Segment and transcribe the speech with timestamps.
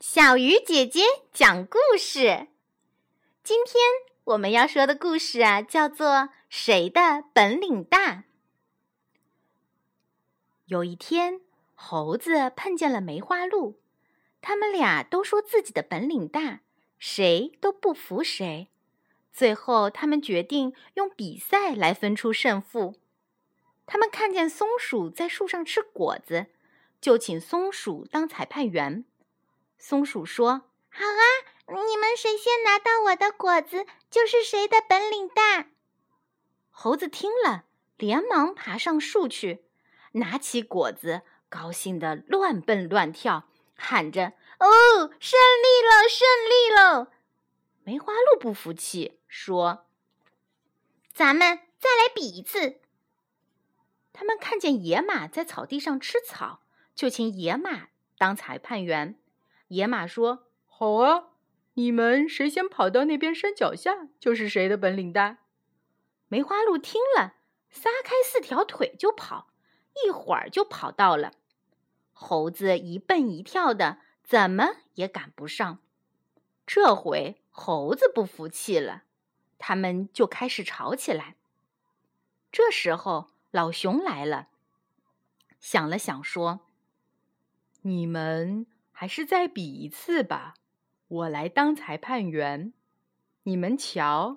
[0.00, 1.00] 小鱼姐姐
[1.32, 2.48] 讲故事。
[3.42, 3.82] 今天
[4.24, 6.06] 我们要说的故事啊，叫做
[6.50, 8.12] 《谁的本领大》。
[10.66, 11.40] 有一天，
[11.74, 13.80] 猴子碰见了梅花鹿，
[14.42, 16.60] 他们俩都说自己的本领大，
[16.98, 18.68] 谁都不服谁。
[19.32, 22.96] 最后，他们决定用比赛来分出胜负。
[23.86, 26.48] 他们看见松鼠在树上吃果子，
[27.00, 29.06] 就请松鼠当裁判员。
[29.78, 31.22] 松鼠说：“好啊，
[31.86, 35.68] 你们谁先拿到我的果子，就是谁的本领大。”
[36.70, 37.64] 猴子听了，
[37.96, 39.64] 连忙爬上树去，
[40.12, 44.66] 拿起果子，高兴的乱蹦乱跳，喊着：“哦，
[45.20, 47.12] 胜利了，胜利了！”
[47.84, 49.86] 梅花鹿不服气，说
[51.14, 52.80] ：“咱们再来比一次。”
[54.12, 56.62] 他们看见野马在草地上吃草，
[56.94, 59.18] 就请野马当裁判员。
[59.68, 61.30] 野马说：“好啊，
[61.74, 65.38] 你们谁先跑到那边山脚下，就是谁的本领大。”
[66.28, 67.34] 梅花鹿听了，
[67.70, 69.48] 撒开四条腿就跑，
[70.06, 71.32] 一会儿就跑到了。
[72.12, 75.80] 猴子一蹦一跳的，怎么也赶不上。
[76.66, 79.02] 这回猴子不服气了，
[79.58, 81.36] 他们就开始吵起来。
[82.50, 84.48] 这时候老熊来了，
[85.60, 86.60] 想了想说
[87.82, 88.66] ：“你们。”
[88.98, 90.54] 还是再比一次吧，
[91.06, 92.72] 我来当裁判员。
[93.42, 94.36] 你们瞧，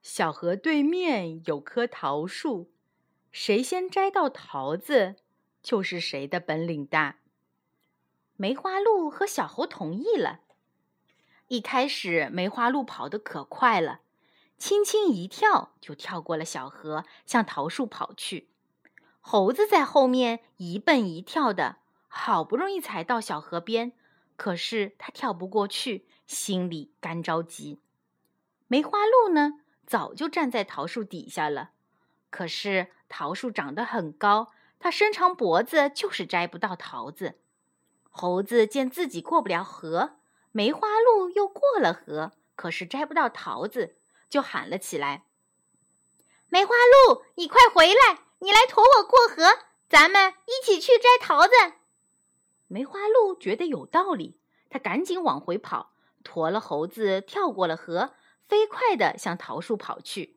[0.00, 2.70] 小河对面有棵桃树，
[3.30, 5.16] 谁先摘到桃子，
[5.62, 7.18] 就是谁的本领大。
[8.38, 10.40] 梅花鹿和小猴同意了。
[11.48, 14.00] 一开始，梅花鹿跑得可快了，
[14.56, 18.48] 轻轻一跳就跳过了小河，向桃树跑去。
[19.20, 21.76] 猴子在后面一蹦一跳的。
[22.10, 23.92] 好不容易才到小河边，
[24.38, 27.80] 可是他跳不过去，心里干着急。
[28.68, 31.72] 梅花鹿呢，早就站在桃树底下了，
[32.30, 37.34] 可是桃树长得很高，它伸长脖子就是摘不到桃子。
[38.10, 40.18] 猴子见自己过不了河，
[40.52, 43.96] 梅花鹿又过了河，可是摘不到桃子，
[44.30, 45.24] 就喊了起来
[46.48, 46.74] ：“梅花
[47.08, 51.52] 鹿，你快回来，你来驮我过河，咱们一起去摘桃子。”
[52.70, 54.37] 梅花鹿觉得有道理，
[54.70, 55.92] 他赶紧往回跑，
[56.22, 58.14] 驮了猴子跳过了河，
[58.46, 60.36] 飞快地向桃树跑去。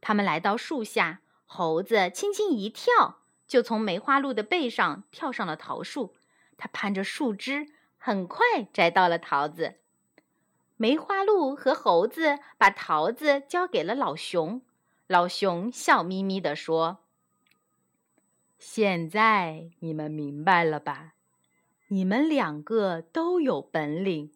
[0.00, 6.14] 他们来到树下，猴子轻轻一跳，就从梅花鹿的背上跳上了桃树。
[6.58, 7.68] 它攀着树枝，
[7.98, 9.76] 很快摘到了桃子。
[10.76, 14.62] 梅花鹿和猴子把桃子交给了老熊，
[15.06, 16.98] 老熊笑眯眯地说
[18.58, 21.14] ：“现在你们明白了吧？”
[21.88, 24.32] 你们两个都有本领，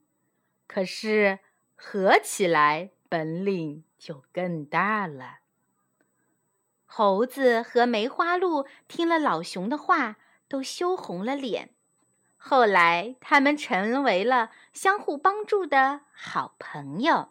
[0.66, 1.40] 可是
[1.74, 5.38] 合起来本领就更大了。
[6.86, 10.16] 猴子和梅花鹿听了老熊的话，
[10.48, 11.70] 都羞红了脸。
[12.36, 17.30] 后来，他们成为了相互帮助的好朋友。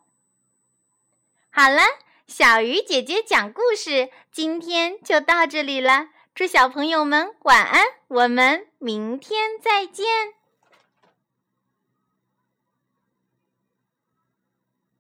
[1.50, 1.82] 好了，
[2.28, 6.10] 小鱼姐姐讲故事，今天就到这里了。
[6.40, 10.06] 祝小朋友们晚安，我们明天再见。